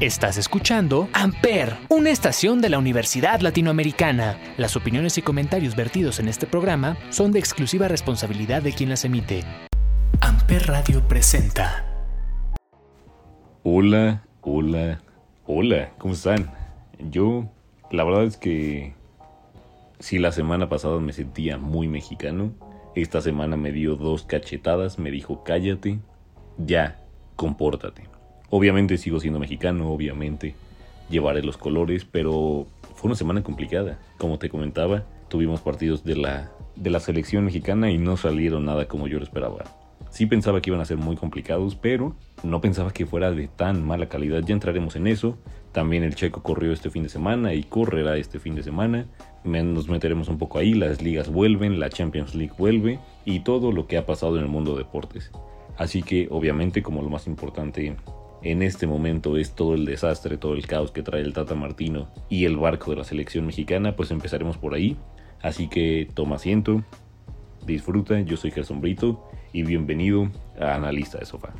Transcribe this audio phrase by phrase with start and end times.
[0.00, 4.38] Estás escuchando Amper, una estación de la Universidad Latinoamericana.
[4.56, 9.04] Las opiniones y comentarios vertidos en este programa son de exclusiva responsabilidad de quien las
[9.04, 9.44] emite.
[10.22, 11.84] Amper Radio presenta.
[13.62, 15.02] Hola, hola,
[15.44, 16.50] hola, ¿cómo están?
[17.10, 17.50] Yo,
[17.90, 18.94] la verdad es que
[19.98, 22.54] si la semana pasada me sentía muy mexicano,
[22.94, 25.98] esta semana me dio dos cachetadas, me dijo cállate,
[26.56, 27.02] ya,
[27.36, 28.08] compórtate.
[28.50, 30.54] Obviamente sigo siendo mexicano, obviamente
[31.08, 33.98] llevaré los colores, pero fue una semana complicada.
[34.18, 38.86] Como te comentaba, tuvimos partidos de la, de la selección mexicana y no salieron nada
[38.86, 39.64] como yo lo esperaba.
[40.10, 43.86] Sí pensaba que iban a ser muy complicados, pero no pensaba que fuera de tan
[43.86, 44.42] mala calidad.
[44.44, 45.38] Ya entraremos en eso.
[45.70, 49.06] También el checo corrió este fin de semana y correrá este fin de semana.
[49.44, 53.86] Nos meteremos un poco ahí, las ligas vuelven, la Champions League vuelve y todo lo
[53.86, 55.30] que ha pasado en el mundo de deportes.
[55.78, 57.96] Así que obviamente como lo más importante
[58.42, 62.08] en este momento es todo el desastre, todo el caos que trae el Tata Martino
[62.28, 64.96] y el barco de la selección mexicana, pues empezaremos por ahí.
[65.42, 66.82] Así que toma asiento,
[67.66, 71.54] disfruta, yo soy Gerson Brito y bienvenido a Analista de Sofá.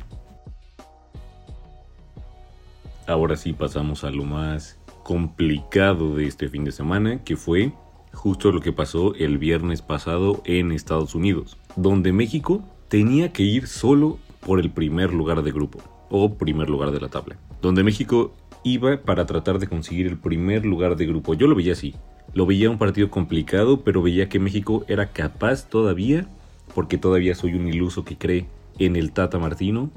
[3.07, 7.73] Ahora sí pasamos a lo más complicado de este fin de semana, que fue
[8.13, 13.67] justo lo que pasó el viernes pasado en Estados Unidos, donde México tenía que ir
[13.67, 15.79] solo por el primer lugar de grupo,
[16.11, 20.65] o primer lugar de la tabla, donde México iba para tratar de conseguir el primer
[20.65, 21.33] lugar de grupo.
[21.33, 21.95] Yo lo veía así,
[22.33, 26.27] lo veía un partido complicado, pero veía que México era capaz todavía,
[26.75, 28.45] porque todavía soy un iluso que cree
[28.77, 29.89] en el Tata Martino,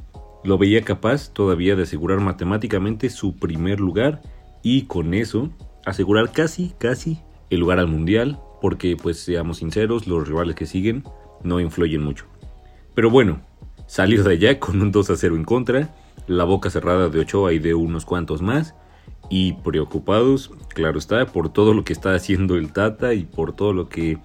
[0.44, 4.22] lo veía capaz todavía de asegurar matemáticamente su primer lugar
[4.62, 5.50] y con eso
[5.84, 7.18] asegurar casi, casi
[7.50, 11.04] el lugar al Mundial, porque pues seamos sinceros, los rivales que siguen
[11.42, 12.26] no influyen mucho.
[12.94, 13.40] Pero bueno,
[13.86, 15.94] salió de allá con un 2 a 0 en contra,
[16.26, 18.74] la boca cerrada de Ochoa y de unos cuantos más,
[19.30, 23.72] y preocupados, claro está, por todo lo que está haciendo el Tata y por todo
[23.72, 24.18] lo que,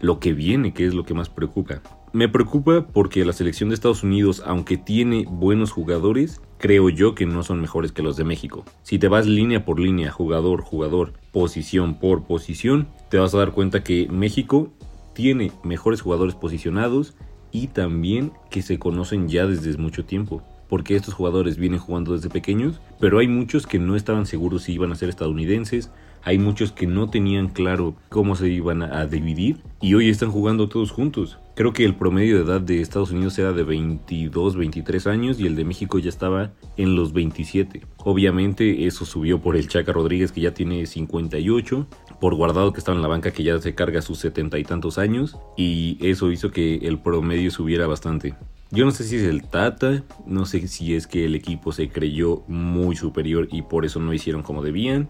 [0.00, 1.80] lo que viene, que es lo que más preocupa.
[2.12, 7.26] Me preocupa porque la selección de Estados Unidos, aunque tiene buenos jugadores, creo yo que
[7.26, 8.64] no son mejores que los de México.
[8.82, 13.52] Si te vas línea por línea, jugador, jugador, posición por posición, te vas a dar
[13.52, 14.72] cuenta que México
[15.12, 17.16] tiene mejores jugadores posicionados
[17.50, 20.42] y también que se conocen ya desde mucho tiempo.
[20.68, 24.72] Porque estos jugadores vienen jugando desde pequeños, pero hay muchos que no estaban seguros si
[24.72, 25.90] iban a ser estadounidenses,
[26.26, 30.68] hay muchos que no tenían claro cómo se iban a dividir y hoy están jugando
[30.68, 31.38] todos juntos.
[31.54, 35.46] Creo que el promedio de edad de Estados Unidos era de 22, 23 años y
[35.46, 37.82] el de México ya estaba en los 27.
[37.98, 41.86] Obviamente eso subió por el Chaca Rodríguez que ya tiene 58,
[42.20, 44.98] por Guardado que estaba en la banca que ya se carga sus 70 y tantos
[44.98, 48.34] años y eso hizo que el promedio subiera bastante.
[48.72, 51.88] Yo no sé si es el Tata, no sé si es que el equipo se
[51.88, 55.08] creyó muy superior y por eso no hicieron como debían,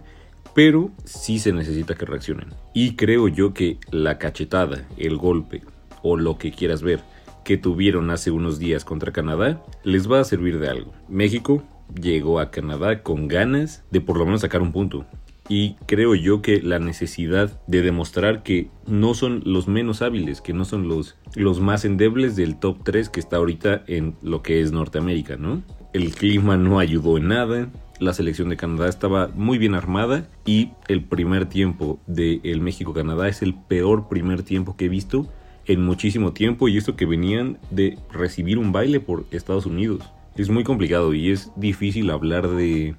[0.55, 2.49] pero sí se necesita que reaccionen.
[2.75, 5.63] Y creo yo que la cachetada, el golpe,
[6.03, 7.01] o lo que quieras ver
[7.45, 10.93] que tuvieron hace unos días contra Canadá les va a servir de algo.
[11.09, 11.63] México
[12.01, 15.07] llegó a Canadá con ganas de por lo menos sacar un punto.
[15.49, 20.53] Y creo yo que la necesidad de demostrar que no son los menos hábiles, que
[20.53, 24.61] no son los, los más endebles del top 3 que está ahorita en lo que
[24.61, 25.63] es Norteamérica, ¿no?
[25.93, 27.71] El clima no ayudó en nada,
[28.01, 33.29] la selección de Canadá estaba muy bien armada y el primer tiempo de el México-Canadá
[33.29, 35.27] es el peor primer tiempo que he visto
[35.67, 40.03] en muchísimo tiempo y esto que venían de recibir un baile por Estados Unidos.
[40.37, 42.95] Es muy complicado y es difícil hablar de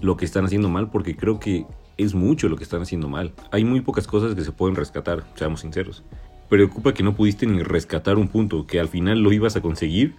[0.00, 1.64] lo que están haciendo mal porque creo que
[1.96, 3.32] es mucho lo que están haciendo mal.
[3.50, 6.02] Hay muy pocas cosas que se pueden rescatar, seamos sinceros.
[6.48, 10.14] Preocupa que no pudiste ni rescatar un punto, que al final lo ibas a conseguir.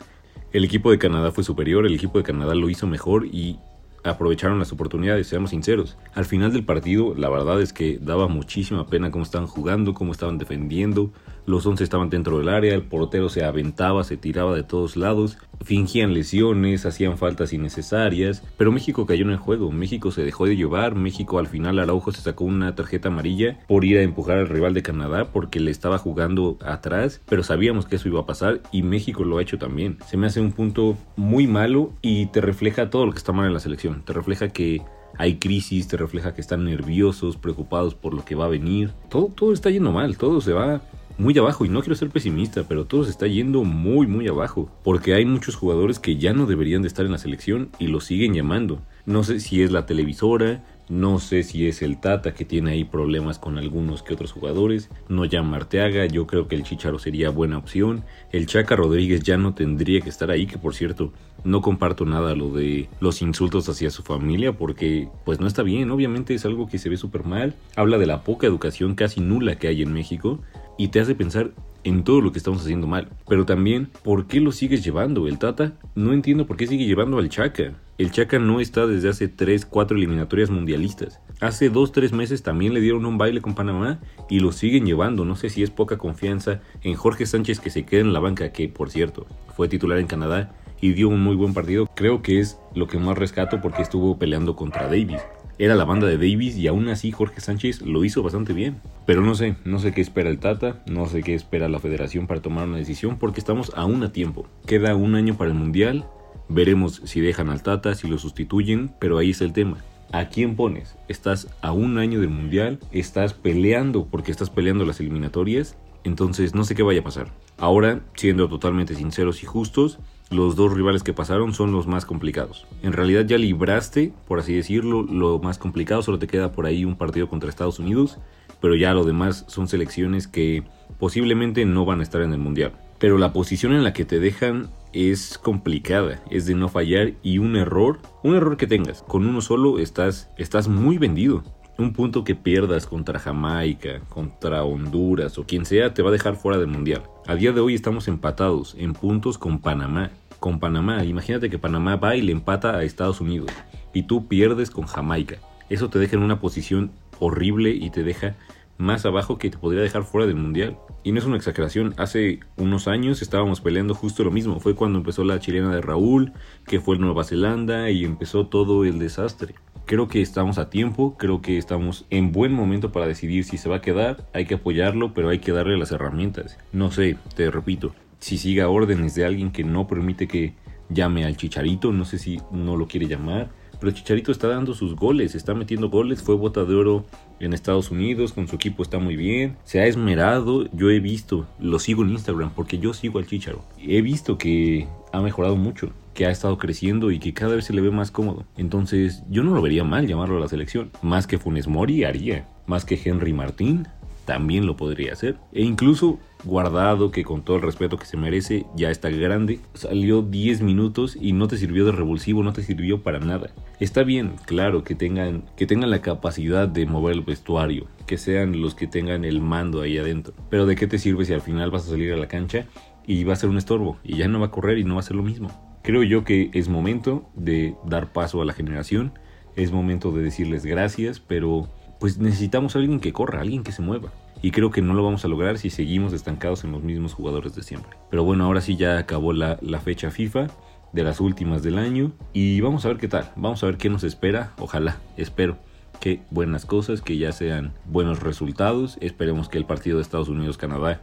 [0.52, 3.60] El equipo de Canadá fue superior, el equipo de Canadá lo hizo mejor y
[4.04, 5.98] aprovecharon las oportunidades, seamos sinceros.
[6.14, 10.12] Al final del partido, la verdad es que daba muchísima pena cómo estaban jugando, cómo
[10.12, 11.12] estaban defendiendo.
[11.46, 15.38] Los 11 estaban dentro del área, el portero se aventaba, se tiraba de todos lados,
[15.62, 20.56] fingían lesiones, hacían faltas innecesarias, pero México cayó en el juego, México se dejó de
[20.56, 24.48] llevar, México al final Araujo se sacó una tarjeta amarilla por ir a empujar al
[24.48, 28.62] rival de Canadá porque le estaba jugando atrás, pero sabíamos que eso iba a pasar
[28.72, 29.98] y México lo ha hecho también.
[30.08, 33.48] Se me hace un punto muy malo y te refleja todo lo que está mal
[33.48, 34.82] en la selección, te refleja que
[35.18, 38.92] hay crisis, te refleja que están nerviosos, preocupados por lo que va a venir.
[39.10, 40.82] Todo, todo está yendo mal, todo se va
[41.18, 44.70] muy abajo y no quiero ser pesimista, pero todo se está yendo muy muy abajo,
[44.84, 48.02] porque hay muchos jugadores que ya no deberían de estar en la selección y lo
[48.02, 48.80] siguen llamando.
[49.06, 52.84] No sé si es la televisora, No sé si es el Tata que tiene ahí
[52.84, 54.90] problemas con algunos que otros jugadores.
[55.08, 58.04] No ya Marteaga, yo creo que el Chicharo sería buena opción.
[58.32, 61.14] El Chaca Rodríguez ya no tendría que estar ahí, que por cierto,
[61.44, 65.92] no comparto nada lo de los insultos hacia su familia porque pues no está bien,
[65.92, 67.56] obviamente es algo que se ve súper mal.
[67.76, 70.40] Habla de la poca educación casi nula que hay en México
[70.78, 71.52] y te hace pensar
[71.84, 73.10] en todo lo que estamos haciendo mal.
[73.28, 75.28] Pero también, ¿por qué lo sigues llevando?
[75.28, 77.74] El Tata, no entiendo por qué sigue llevando al Chaca.
[77.98, 81.20] El Chaca no está desde hace 3, 4 eliminatorias mundialistas.
[81.40, 84.00] Hace 2, 3 meses también le dieron un baile con Panamá
[84.30, 85.26] y lo siguen llevando.
[85.26, 88.52] No sé si es poca confianza en Jorge Sánchez que se queda en la banca,
[88.52, 91.88] que por cierto fue titular en Canadá y dio un muy buen partido.
[91.96, 95.22] Creo que es lo que más rescato porque estuvo peleando contra Davis
[95.60, 98.78] era la banda de Davis y aún así Jorge Sánchez lo hizo bastante bien.
[99.06, 102.28] Pero no sé, no sé qué espera el Tata, no sé qué espera la federación
[102.28, 104.48] para tomar una decisión porque estamos aún a tiempo.
[104.66, 106.06] Queda un año para el Mundial,
[106.50, 109.78] veremos si dejan al Tata, si lo sustituyen, pero ahí es el tema.
[110.12, 110.96] ¿A quién pones?
[111.08, 116.64] Estás a un año del Mundial, estás peleando porque estás peleando las eliminatorias, entonces no
[116.66, 117.28] sé qué vaya a pasar.
[117.58, 120.00] Ahora, siendo totalmente sinceros y justos,
[120.34, 122.66] los dos rivales que pasaron son los más complicados.
[122.82, 126.86] En realidad ya libraste, por así decirlo, lo más complicado, solo te queda por ahí
[126.86, 128.18] un partido contra Estados Unidos,
[128.62, 130.64] pero ya lo demás son selecciones que
[131.00, 132.74] posiblemente no van a estar en el Mundial.
[133.00, 137.40] Pero la posición en la que te dejan es complicada, es de no fallar y
[137.40, 141.44] un error, un error que tengas, con uno solo estás, estás muy vendido.
[141.76, 146.36] Un punto que pierdas contra Jamaica, contra Honduras o quien sea te va a dejar
[146.36, 147.02] fuera del Mundial.
[147.26, 150.12] A día de hoy estamos empatados en puntos con Panamá.
[150.44, 153.50] Con Panamá, imagínate que Panamá va y le empata a Estados Unidos
[153.94, 155.38] y tú pierdes con Jamaica.
[155.70, 158.36] Eso te deja en una posición horrible y te deja
[158.78, 160.78] más abajo que te podría dejar fuera del mundial.
[161.02, 164.60] Y no es una exageración, hace unos años estábamos peleando justo lo mismo.
[164.60, 166.34] Fue cuando empezó la chilena de Raúl,
[166.68, 169.56] que fue Nueva Zelanda y empezó todo el desastre.
[169.86, 173.70] Creo que estamos a tiempo, creo que estamos en buen momento para decidir si se
[173.70, 176.58] va a quedar, hay que apoyarlo, pero hay que darle las herramientas.
[176.74, 180.54] No sé, te repito, si siga órdenes de alguien que no permite que
[180.88, 184.74] llame al chicharito, no sé si no lo quiere llamar, pero el Chicharito está dando
[184.74, 187.06] sus goles, está metiendo goles, fue bota de oro
[187.42, 191.46] en Estados Unidos, con su equipo está muy bien, se ha esmerado, yo he visto,
[191.60, 195.92] lo sigo en Instagram porque yo sigo al Chicharo, he visto que ha mejorado mucho,
[196.14, 198.46] que ha estado creciendo y que cada vez se le ve más cómodo.
[198.56, 200.92] Entonces, yo no lo vería mal llamarlo a la selección.
[201.02, 203.88] Más que Funes Mori haría, más que Henry Martín
[204.26, 205.38] también lo podría hacer.
[205.52, 210.22] E incluso Guardado, que con todo el respeto que se merece, ya está grande, salió
[210.22, 213.52] 10 minutos y no te sirvió de revulsivo, no te sirvió para nada.
[213.80, 218.62] Está bien, claro, que tengan, que tengan la capacidad de mover el vestuario, que sean
[218.62, 220.34] los que tengan el mando ahí adentro.
[220.50, 222.66] Pero ¿de qué te sirve si al final vas a salir a la cancha
[223.08, 225.00] y va a ser un estorbo y ya no va a correr y no va
[225.00, 225.50] a ser lo mismo?
[225.82, 229.14] Creo yo que es momento de dar paso a la generación,
[229.56, 231.70] es momento de decirles gracias, pero
[232.04, 234.12] pues necesitamos a alguien que corra, alguien que se mueva.
[234.42, 237.56] Y creo que no lo vamos a lograr si seguimos estancados en los mismos jugadores
[237.56, 237.96] de siempre.
[238.10, 240.48] Pero bueno, ahora sí ya acabó la, la fecha FIFA
[240.92, 243.90] de las últimas del año y vamos a ver qué tal, vamos a ver qué
[243.90, 245.56] nos espera, ojalá, espero
[246.02, 251.00] que buenas cosas, que ya sean buenos resultados, esperemos que el partido de Estados Unidos-Canadá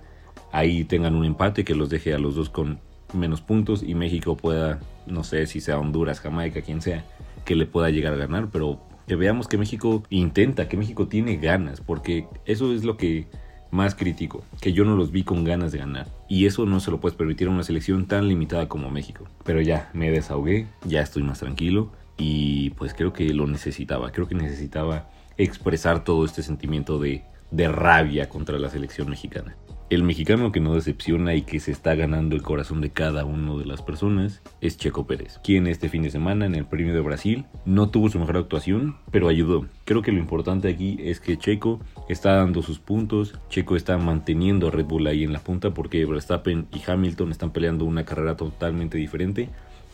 [0.52, 2.78] ahí tengan un empate que los deje a los dos con
[3.14, 7.06] menos puntos y México pueda, no sé si sea Honduras, Jamaica, quien sea,
[7.46, 11.34] que le pueda llegar a ganar, pero que veamos que México intenta, que México tiene
[11.34, 13.26] ganas, porque eso es lo que
[13.72, 16.06] más crítico, que yo no los vi con ganas de ganar.
[16.28, 19.24] Y eso no se lo puedes permitir a una selección tan limitada como México.
[19.42, 24.28] Pero ya, me desahogué, ya estoy más tranquilo y pues creo que lo necesitaba, creo
[24.28, 29.56] que necesitaba expresar todo este sentimiento de, de rabia contra la selección mexicana.
[29.90, 33.56] El mexicano que no decepciona y que se está ganando el corazón de cada una
[33.56, 37.00] de las personas es Checo Pérez, quien este fin de semana en el Premio de
[37.00, 39.66] Brasil no tuvo su mejor actuación, pero ayudó.
[39.84, 44.68] Creo que lo importante aquí es que Checo está dando sus puntos, Checo está manteniendo
[44.68, 48.36] a Red Bull ahí en la punta porque Verstappen y Hamilton están peleando una carrera
[48.36, 49.48] totalmente diferente.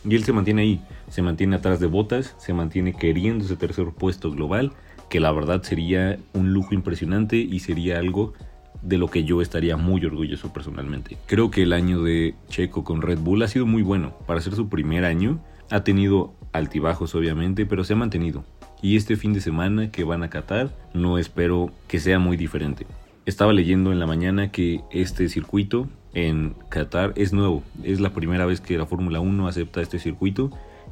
[0.07, 3.87] Y él se mantiene ahí, se mantiene atrás de botas, se mantiene queriendo ese tercer
[3.97, 4.73] puesto global,
[5.09, 8.33] que la verdad sería un lujo impresionante y sería algo
[8.81, 11.17] de lo que yo estaría muy orgulloso personalmente.
[11.25, 14.13] Creo que el año de Checo con Red Bull ha sido muy bueno.
[14.25, 18.43] Para ser su primer año, ha tenido altibajos obviamente, pero se ha mantenido.
[18.81, 22.85] Y este fin de semana que van a Qatar, no espero que sea muy diferente.
[23.25, 27.63] Estaba leyendo en la mañana que este circuito en Qatar es nuevo.
[27.83, 30.51] Es la primera vez que la Fórmula 1 acepta este circuito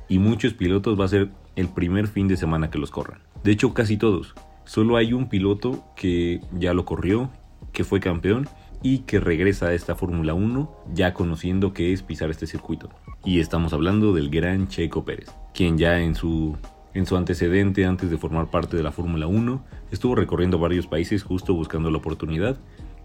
[0.09, 3.19] y muchos pilotos va a ser el primer fin de semana que los corran.
[3.43, 4.35] De hecho, casi todos.
[4.65, 7.29] Solo hay un piloto que ya lo corrió
[7.71, 8.47] que fue campeón
[8.81, 12.89] y que regresa a esta Fórmula 1 ya conociendo que es pisar este circuito.
[13.23, 16.57] Y estamos hablando del gran Checo Pérez, quien ya en su
[16.95, 19.61] en su antecedente antes de formar parte de la Fórmula 1.
[19.91, 22.57] Estuvo recorriendo varios países justo buscando la oportunidad.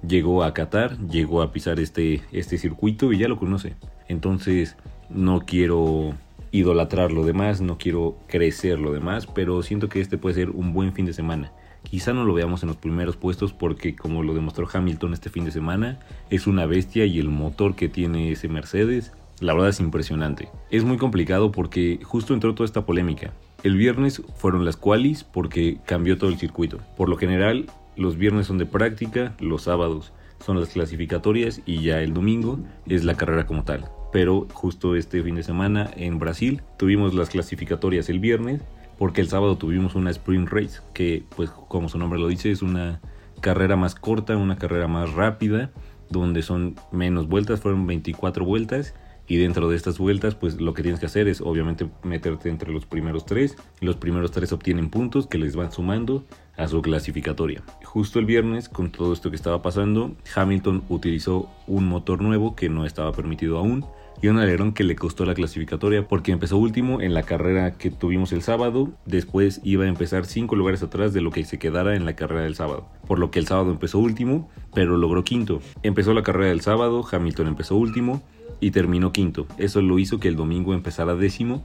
[0.06, 3.74] Llegó a Qatar, llegó a pisar este, este circuito y ya lo conoce.
[4.08, 4.76] Entonces
[5.10, 6.14] no quiero
[6.52, 10.72] idolatrar lo demás, no quiero crecer lo demás, pero siento que este puede ser un
[10.72, 11.52] buen fin de semana.
[11.82, 15.44] Quizá no lo veamos en los primeros puestos porque como lo demostró Hamilton este fin
[15.44, 15.98] de semana,
[16.30, 20.50] es una bestia y el motor que tiene ese Mercedes, la verdad es impresionante.
[20.70, 23.32] Es muy complicado porque justo entró toda esta polémica.
[23.62, 26.78] El viernes fueron las qualis porque cambió todo el circuito.
[26.96, 30.12] Por lo general, los viernes son de práctica, los sábados
[30.44, 33.90] son las clasificatorias y ya el domingo es la carrera como tal.
[34.12, 38.62] Pero justo este fin de semana en Brasil tuvimos las clasificatorias el viernes
[39.00, 42.60] porque el sábado tuvimos una sprint race que pues como su nombre lo dice es
[42.60, 43.00] una
[43.40, 45.70] carrera más corta, una carrera más rápida
[46.10, 48.94] donde son menos vueltas, fueron 24 vueltas
[49.26, 52.72] y dentro de estas vueltas, pues lo que tienes que hacer es obviamente meterte entre
[52.72, 53.56] los primeros tres.
[53.80, 56.26] Los primeros tres obtienen puntos que les van sumando
[56.58, 57.62] a su clasificatoria.
[57.84, 62.68] Justo el viernes, con todo esto que estaba pasando, Hamilton utilizó un motor nuevo que
[62.68, 63.86] no estaba permitido aún
[64.22, 67.90] y un alerón que le costó la clasificatoria porque empezó último en la carrera que
[67.90, 71.96] tuvimos el sábado, después iba a empezar cinco lugares atrás de lo que se quedara
[71.96, 75.60] en la carrera del sábado, por lo que el sábado empezó último, pero logró quinto.
[75.82, 78.22] Empezó la carrera del sábado, Hamilton empezó último
[78.60, 79.46] y terminó quinto.
[79.58, 81.64] Eso lo hizo que el domingo empezara décimo,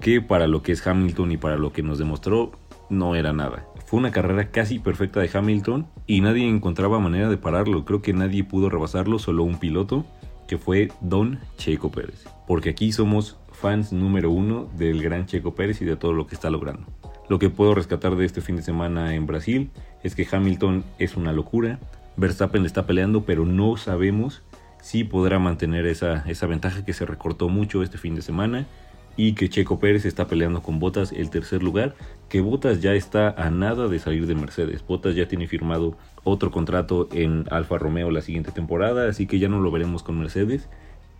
[0.00, 2.52] que para lo que es Hamilton y para lo que nos demostró
[2.90, 3.66] no era nada.
[3.86, 7.84] Fue una carrera casi perfecta de Hamilton y nadie encontraba manera de pararlo.
[7.84, 10.04] Creo que nadie pudo rebasarlo, solo un piloto,
[10.46, 12.24] que fue Don Checo Pérez.
[12.46, 16.34] Porque aquí somos fans número uno del gran Checo Pérez y de todo lo que
[16.34, 16.86] está logrando.
[17.28, 19.70] Lo que puedo rescatar de este fin de semana en Brasil
[20.02, 21.80] es que Hamilton es una locura.
[22.16, 24.42] Verstappen le está peleando, pero no sabemos
[24.80, 28.66] si podrá mantener esa, esa ventaja que se recortó mucho este fin de semana
[29.16, 31.94] y que Checo Pérez está peleando con Botas el tercer lugar,
[32.28, 34.84] que Botas ya está a nada de salir de Mercedes.
[34.86, 39.48] Botas ya tiene firmado otro contrato en Alfa Romeo la siguiente temporada, así que ya
[39.48, 40.68] no lo veremos con Mercedes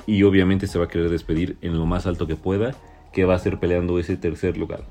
[0.07, 2.75] y obviamente se va a querer despedir en lo más alto que pueda,
[3.13, 4.85] que va a ser peleando ese tercer lugar.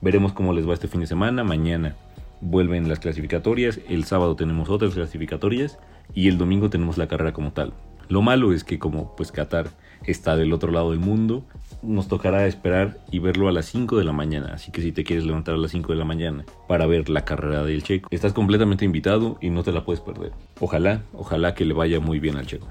[0.00, 1.96] Veremos cómo les va este fin de semana, mañana
[2.42, 5.78] vuelven las clasificatorias, el sábado tenemos otras clasificatorias
[6.12, 7.72] y el domingo tenemos la carrera como tal.
[8.08, 9.70] Lo malo es que como pues Qatar
[10.06, 11.44] está del otro lado del mundo,
[11.82, 14.52] nos tocará esperar y verlo a las 5 de la mañana.
[14.54, 17.24] Así que si te quieres levantar a las 5 de la mañana para ver la
[17.24, 20.32] carrera del Checo, estás completamente invitado y no te la puedes perder.
[20.60, 22.68] Ojalá, ojalá que le vaya muy bien al Checo.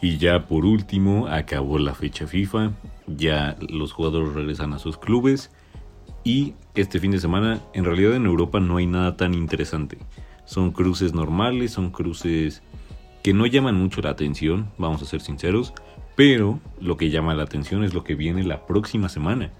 [0.00, 2.72] Y ya por último, acabó la fecha FIFA,
[3.06, 5.50] ya los jugadores regresan a sus clubes
[6.22, 9.98] y este fin de semana en realidad en Europa no hay nada tan interesante.
[10.44, 12.62] Son cruces normales, son cruces
[13.22, 15.72] que no llaman mucho la atención, vamos a ser sinceros,
[16.16, 19.50] pero lo que llama la atención es lo que viene la próxima semana,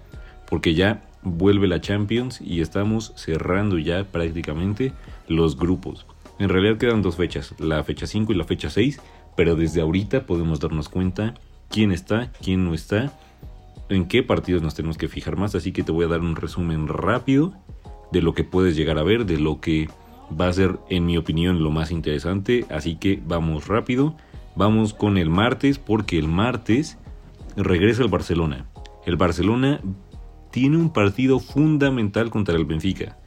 [0.49, 4.91] porque ya vuelve la Champions y estamos cerrando ya prácticamente
[5.27, 6.05] los grupos.
[6.39, 8.99] En realidad quedan dos fechas, la fecha 5 y la fecha 6,
[9.35, 11.35] pero desde ahorita podemos darnos cuenta
[11.69, 13.13] quién está, quién no está,
[13.89, 16.35] en qué partidos nos tenemos que fijar más, así que te voy a dar un
[16.35, 17.53] resumen rápido
[18.11, 19.89] de lo que puedes llegar a ver, de lo que
[20.39, 24.15] va a ser en mi opinión lo más interesante, así que vamos rápido.
[24.57, 26.97] Vamos con el martes porque el martes
[27.55, 28.65] regresa el Barcelona.
[29.05, 29.81] El Barcelona
[30.49, 33.19] tiene un partido fundamental contra el Benfica.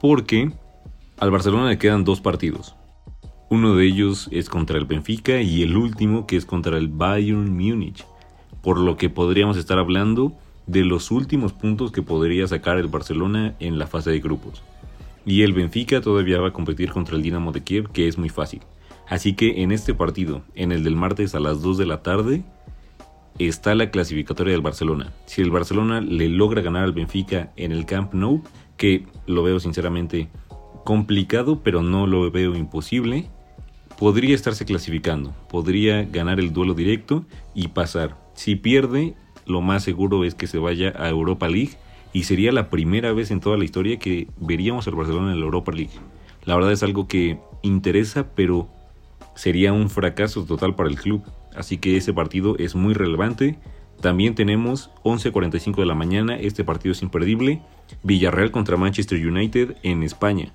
[0.00, 0.52] Porque
[1.18, 2.76] al Barcelona le quedan dos partidos.
[3.50, 7.50] Uno de ellos es contra el Benfica y el último que es contra el Bayern
[7.52, 8.06] Múnich.
[8.62, 10.34] Por lo que podríamos estar hablando
[10.68, 14.62] de los últimos puntos que podría sacar el Barcelona en la fase de grupos.
[15.24, 18.28] Y el Benfica todavía va a competir contra el Dinamo de Kiev, que es muy
[18.28, 18.62] fácil.
[19.08, 22.44] Así que en este partido, en el del martes a las 2 de la tarde,
[23.38, 25.12] está la clasificatoria del Barcelona.
[25.26, 28.42] Si el Barcelona le logra ganar al Benfica en el Camp Nou,
[28.76, 30.28] que lo veo sinceramente
[30.84, 33.28] complicado, pero no lo veo imposible,
[33.98, 38.16] podría estarse clasificando, podría ganar el duelo directo y pasar.
[38.34, 39.14] Si pierde,
[39.46, 41.72] lo más seguro es que se vaya a Europa League
[42.12, 45.44] y sería la primera vez en toda la historia que veríamos al Barcelona en la
[45.44, 45.92] Europa League.
[46.44, 48.68] La verdad es algo que interesa, pero
[49.34, 51.22] sería un fracaso total para el club.
[51.54, 53.58] Así que ese partido es muy relevante.
[54.00, 57.62] También tenemos 11.45 de la mañana, este partido es imperdible.
[58.02, 60.52] Villarreal contra Manchester United en España.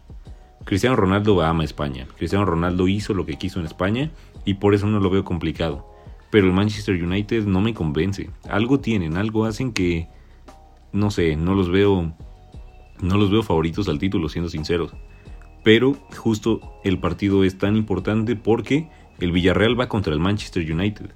[0.63, 2.07] Cristiano Ronaldo ama España.
[2.17, 4.11] Cristiano Ronaldo hizo lo que quiso en España
[4.45, 5.87] y por eso no lo veo complicado.
[6.29, 8.29] Pero el Manchester United no me convence.
[8.47, 10.07] Algo tienen, algo hacen que
[10.93, 12.13] no sé, no los veo
[13.01, 14.93] no los veo favoritos al título, siendo sinceros.
[15.63, 18.89] Pero justo el partido es tan importante porque
[19.19, 21.11] el Villarreal va contra el Manchester United.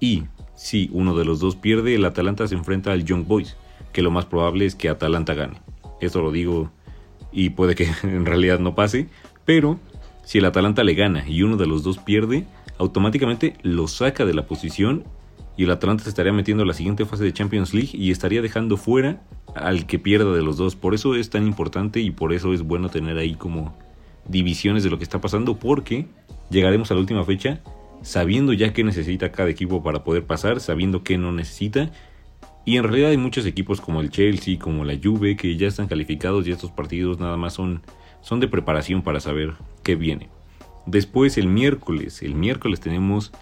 [0.00, 3.56] Y si uno de los dos pierde, el Atalanta se enfrenta al Young Boys,
[3.92, 5.60] que lo más probable es que Atalanta gane.
[6.00, 6.70] Esto lo digo
[7.32, 9.08] y puede que en realidad no pase,
[9.44, 9.78] pero
[10.24, 12.46] si el Atalanta le gana y uno de los dos pierde,
[12.78, 15.04] automáticamente lo saca de la posición
[15.56, 18.42] y el Atalanta se estaría metiendo a la siguiente fase de Champions League y estaría
[18.42, 19.22] dejando fuera
[19.54, 20.76] al que pierda de los dos.
[20.76, 23.76] Por eso es tan importante y por eso es bueno tener ahí como
[24.26, 26.06] divisiones de lo que está pasando porque
[26.50, 27.60] llegaremos a la última fecha
[28.02, 31.90] sabiendo ya qué necesita cada equipo para poder pasar, sabiendo qué no necesita.
[32.64, 35.88] Y en realidad hay muchos equipos como el Chelsea, como la Juve, que ya están
[35.88, 37.82] calificados y estos partidos nada más son,
[38.20, 40.28] son de preparación para saber qué viene.
[40.86, 43.32] Después el miércoles, el miércoles tenemos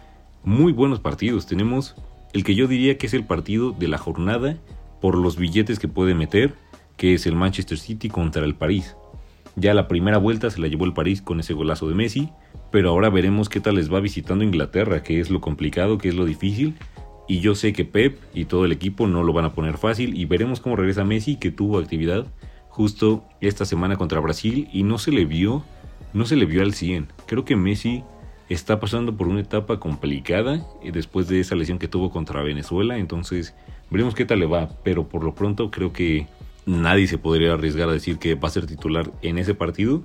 [0.44, 1.46] muy buenos partidos.
[1.46, 1.94] Tenemos
[2.32, 4.56] el que yo diría que es el partido de la jornada
[5.00, 6.54] por los billetes que puede meter,
[6.96, 8.96] que es el Manchester City contra el París.
[9.56, 12.30] Ya la primera vuelta se la llevó el París con ese golazo de Messi,
[12.70, 16.14] pero ahora veremos qué tal les va visitando Inglaterra, que es lo complicado, que es
[16.14, 16.76] lo difícil.
[17.26, 20.18] Y yo sé que Pep y todo el equipo no lo van a poner fácil
[20.18, 22.26] y veremos cómo regresa Messi, que tuvo actividad
[22.68, 25.64] justo esta semana contra Brasil y no se le vio,
[26.12, 27.08] no se le vio al 100.
[27.26, 28.04] Creo que Messi
[28.50, 33.54] está pasando por una etapa complicada después de esa lesión que tuvo contra Venezuela, entonces
[33.90, 36.26] veremos qué tal le va, pero por lo pronto creo que
[36.66, 40.02] nadie se podría arriesgar a decir que va a ser titular en ese partido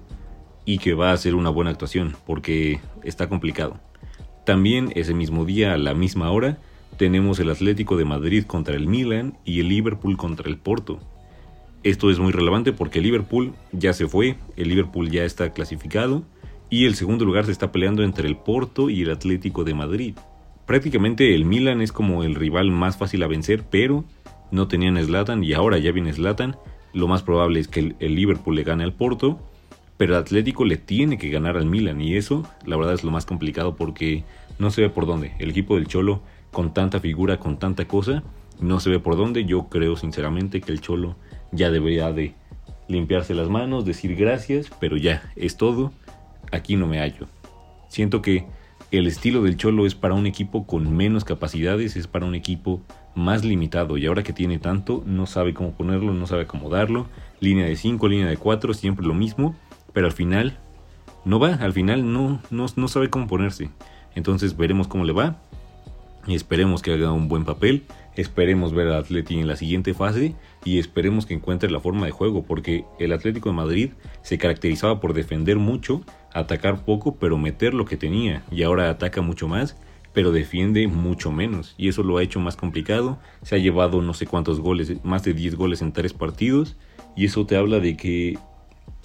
[0.64, 3.80] y que va a hacer una buena actuación, porque está complicado.
[4.46, 6.60] También ese mismo día, a la misma hora,
[6.98, 11.00] tenemos el Atlético de Madrid contra el Milan y el Liverpool contra el Porto.
[11.84, 16.24] Esto es muy relevante porque el Liverpool ya se fue, el Liverpool ya está clasificado
[16.76, 20.16] y el segundo lugar se está peleando entre el Porto y el Atlético de Madrid.
[20.66, 24.06] Prácticamente el Milan es como el rival más fácil a vencer, pero
[24.52, 26.58] no tenían Slatan y ahora ya viene Slatan.
[26.94, 29.40] Lo más probable es que el Liverpool le gane al Porto
[29.98, 33.12] pero el Atlético le tiene que ganar al Milan y eso la verdad es lo
[33.12, 34.24] más complicado porque
[34.60, 35.34] no se ve por dónde.
[35.40, 38.24] El equipo del Cholo con tanta figura, con tanta cosa,
[38.60, 39.46] no se ve por dónde.
[39.46, 41.16] Yo creo sinceramente que el Cholo
[41.52, 42.34] ya debería de
[42.88, 45.94] limpiarse las manos, decir gracias, pero ya, es todo.
[46.52, 47.28] Aquí no me hallo.
[47.88, 48.46] Siento que
[48.92, 52.82] el estilo del Cholo es para un equipo con menos capacidades, es para un equipo
[53.16, 57.08] más limitado y ahora que tiene tanto no sabe cómo ponerlo, no sabe cómo darlo.
[57.40, 59.56] Línea de 5, línea de 4, siempre lo mismo
[59.96, 60.58] pero al final
[61.24, 63.70] no va, al final no, no, no sabe cómo ponerse.
[64.14, 65.38] Entonces veremos cómo le va.
[66.28, 67.84] Y esperemos que haga un buen papel.
[68.16, 70.34] Esperemos ver al Atleti en la siguiente fase
[70.64, 75.00] y esperemos que encuentre la forma de juego, porque el Atlético de Madrid se caracterizaba
[75.00, 76.02] por defender mucho,
[76.34, 79.78] atacar poco, pero meter lo que tenía, y ahora ataca mucho más,
[80.14, 83.20] pero defiende mucho menos, y eso lo ha hecho más complicado.
[83.44, 86.78] Se ha llevado no sé cuántos goles, más de 10 goles en tres partidos,
[87.16, 88.40] y eso te habla de que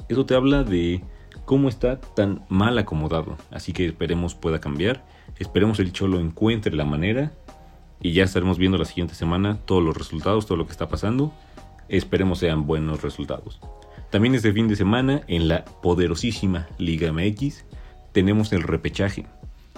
[0.09, 1.03] eso te habla de
[1.45, 3.37] cómo está tan mal acomodado.
[3.51, 5.05] Así que esperemos pueda cambiar.
[5.41, 7.33] Esperemos el Cholo encuentre la manera.
[8.03, 11.33] Y ya estaremos viendo la siguiente semana todos los resultados, todo lo que está pasando.
[11.89, 13.59] Esperemos sean buenos resultados.
[14.11, 17.65] También este fin de semana en la poderosísima Liga MX
[18.13, 19.27] tenemos el repechaje,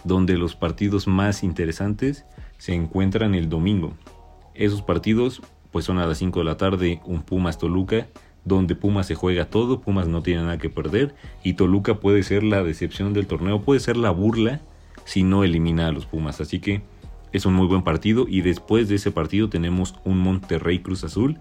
[0.05, 2.25] donde los partidos más interesantes
[2.59, 3.95] se encuentran el domingo.
[4.55, 8.09] Esos partidos pues son a las 5 de la tarde un Pumas Toluca
[8.45, 12.43] donde Pumas se juega todo, Pumas no tiene nada que perder y Toluca puede ser
[12.43, 14.61] la decepción del torneo, puede ser la burla
[15.05, 16.41] si no elimina a los Pumas.
[16.41, 16.83] Así que
[17.33, 21.39] es un muy buen partido y después de ese partido tenemos un Monterrey Cruz Azul,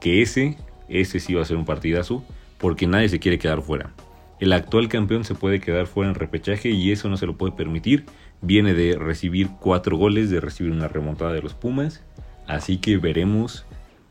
[0.00, 0.56] que ese,
[0.88, 2.24] ese sí va a ser un partidazo
[2.58, 3.92] porque nadie se quiere quedar fuera.
[4.38, 7.52] El actual campeón se puede quedar fuera en repechaje y eso no se lo puede
[7.52, 8.06] permitir.
[8.40, 12.02] Viene de recibir cuatro goles, de recibir una remontada de los Pumas.
[12.48, 13.64] Así que veremos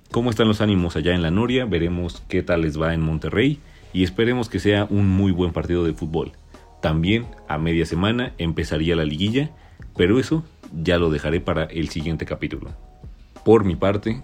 [0.09, 3.59] cómo están los ánimos allá en la Noria, veremos qué tal les va en Monterrey
[3.93, 6.31] y esperemos que sea un muy buen partido de fútbol.
[6.81, 9.51] También a media semana empezaría la liguilla,
[9.95, 10.43] pero eso
[10.83, 12.71] ya lo dejaré para el siguiente capítulo.
[13.45, 14.23] Por mi parte,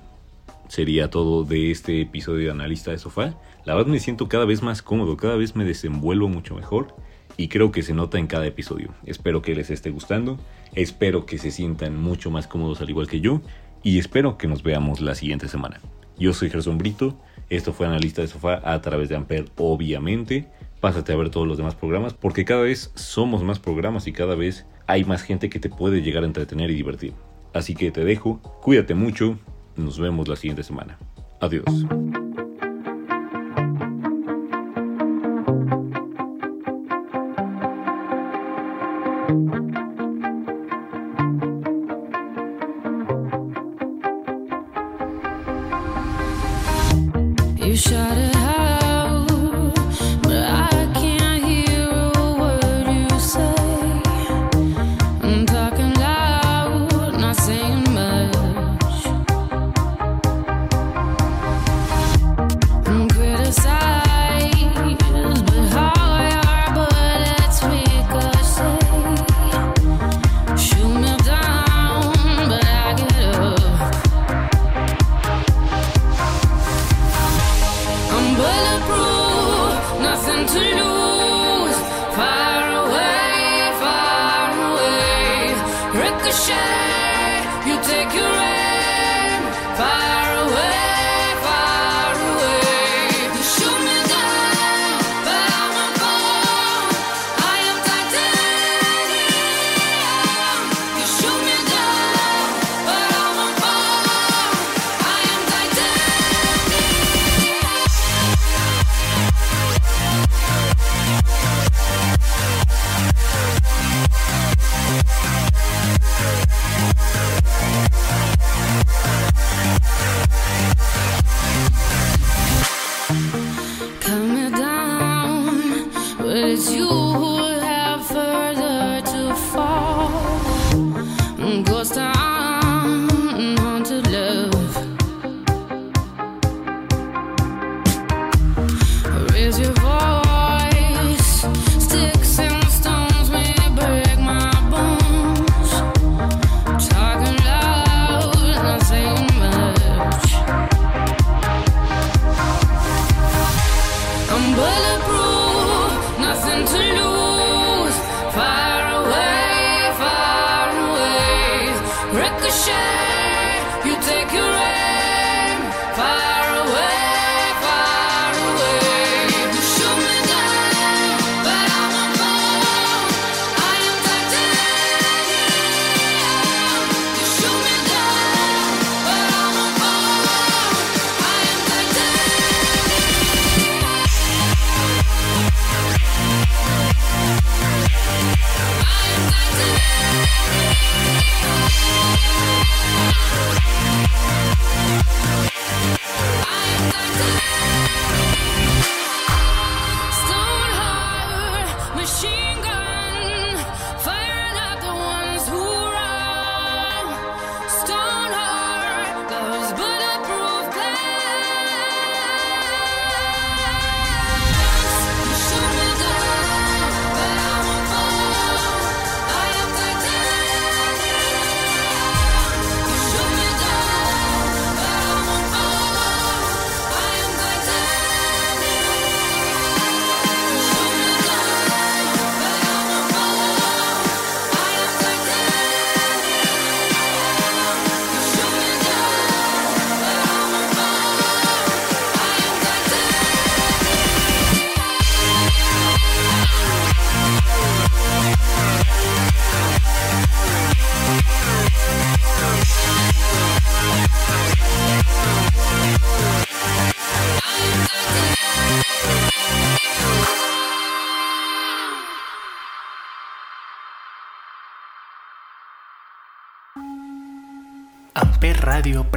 [0.68, 3.36] sería todo de este episodio de Analista de Sofá.
[3.66, 6.96] La verdad me siento cada vez más cómodo, cada vez me desenvuelvo mucho mejor
[7.38, 8.94] y creo que se nota en cada episodio.
[9.06, 10.40] Espero que les esté gustando,
[10.74, 13.42] espero que se sientan mucho más cómodos al igual que yo
[13.84, 15.80] y espero que nos veamos la siguiente semana.
[16.18, 17.18] Yo soy Gerson Brito,
[17.50, 20.48] esto fue Analista de Sofá a través de Amper, obviamente.
[20.80, 24.36] Pásate a ver todos los demás programas porque cada vez somos más programas y cada
[24.36, 27.14] vez hay más gente que te puede llegar a entretener y divertir.
[27.54, 29.40] Así que te dejo, cuídate mucho,
[29.76, 30.98] nos vemos la siguiente semana.
[31.42, 31.66] Adiós.